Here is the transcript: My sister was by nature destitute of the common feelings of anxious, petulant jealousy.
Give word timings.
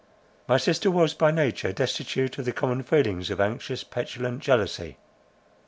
My 0.47 0.57
sister 0.57 0.89
was 0.89 1.13
by 1.13 1.29
nature 1.29 1.71
destitute 1.71 2.39
of 2.39 2.45
the 2.45 2.51
common 2.51 2.81
feelings 2.81 3.29
of 3.29 3.39
anxious, 3.39 3.83
petulant 3.83 4.39
jealousy. 4.41 4.97